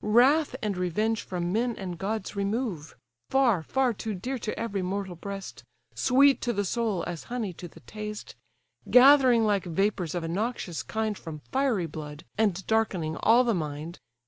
Wrath 0.00 0.54
and 0.62 0.76
revenge 0.76 1.22
from 1.22 1.52
men 1.52 1.74
and 1.74 1.98
gods 1.98 2.36
remove: 2.36 2.94
Far, 3.30 3.64
far 3.64 3.92
too 3.92 4.14
dear 4.14 4.38
to 4.38 4.56
every 4.56 4.80
mortal 4.80 5.16
breast, 5.16 5.64
Sweet 5.92 6.40
to 6.42 6.52
the 6.52 6.64
soul, 6.64 7.02
as 7.08 7.24
honey 7.24 7.52
to 7.54 7.66
the 7.66 7.80
taste: 7.80 8.36
Gathering 8.88 9.44
like 9.44 9.64
vapours 9.64 10.14
of 10.14 10.22
a 10.22 10.28
noxious 10.28 10.84
kind 10.84 11.18
From 11.18 11.42
fiery 11.50 11.86
blood, 11.86 12.24
and 12.36 12.64
darkening 12.68 13.16
all 13.16 13.42
the 13.42 13.54
mind. 13.54 13.98